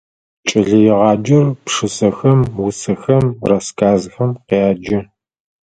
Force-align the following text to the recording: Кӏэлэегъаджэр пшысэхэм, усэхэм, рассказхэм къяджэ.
Кӏэлэегъаджэр 0.47 1.45
пшысэхэм, 1.63 2.39
усэхэм, 2.65 3.25
рассказхэм 3.49 4.31
къяджэ. 4.47 4.99